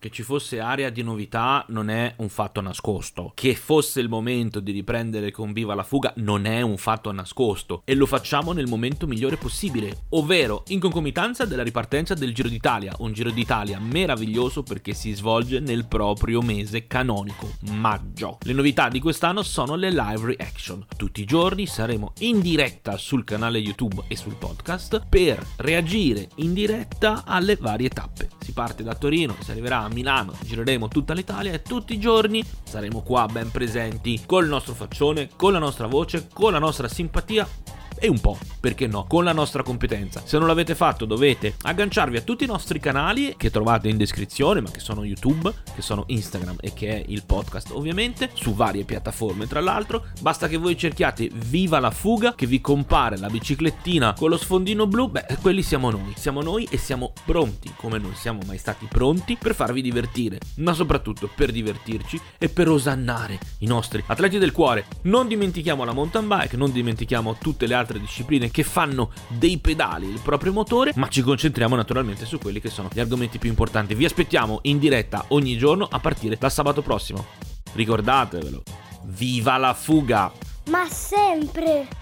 [0.00, 3.32] Che ci fosse area di novità non è un fatto nascosto.
[3.34, 7.82] Che fosse il momento di riprendere con Viva la fuga non è un fatto nascosto.
[7.84, 12.94] E lo facciamo nel momento migliore possibile, ovvero in concomitanza della ripartenza del Giro d'Italia.
[13.00, 18.38] Un Giro d'Italia meraviglioso perché si svolge nel proprio mese canonico, maggio.
[18.44, 20.82] Le novità di quest'anno sono le live reaction.
[20.96, 26.54] Tutti i giorni saremo in diretta sul canale YouTube e sul podcast per reagire in
[26.54, 28.39] diretta alle varie tappe.
[28.50, 32.44] Si parte da Torino, si arriverà a Milano, gireremo tutta l'Italia e tutti i giorni
[32.64, 37.48] saremo qua ben presenti col nostro faccione, con la nostra voce, con la nostra simpatia
[37.94, 40.22] e un po', perché no, con la nostra competenza.
[40.24, 44.60] Se non l'avete fatto dovete agganciarvi a tutti i nostri canali che trovate in descrizione,
[44.60, 48.84] ma che sono YouTube, che sono Instagram e che è il podcast ovviamente, su varie
[48.84, 50.06] piattaforme tra l'altro.
[50.20, 54.86] Basta che voi cerchiate Viva la fuga, che vi compare la biciclettina con lo sfondino
[54.86, 56.14] blu, beh, quelli siamo noi.
[56.16, 60.72] Siamo noi e siamo pronti, come non siamo mai stati pronti, per farvi divertire, ma
[60.72, 64.86] soprattutto per divertirci e per osannare i nostri atleti del cuore.
[65.02, 67.98] Non dimentichiamo la mountain bike, non dimentichiamo tutte le altre altre
[68.50, 72.88] che fanno dei pedali il proprio motore, ma ci concentriamo naturalmente su quelli che sono
[72.92, 73.94] gli argomenti più importanti.
[73.94, 77.26] Vi aspettiamo in diretta ogni giorno a partire da sabato prossimo.
[77.72, 78.62] Ricordatevelo,
[79.04, 80.32] viva la fuga!
[80.68, 81.99] Ma sempre!